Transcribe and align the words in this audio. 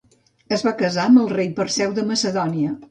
Es 0.57 0.63
va 0.69 0.73
casar 0.79 1.05
amb 1.11 1.23
el 1.25 1.31
rei 1.37 1.53
Perseu 1.61 1.95
de 2.01 2.09
Macedònia. 2.11 2.79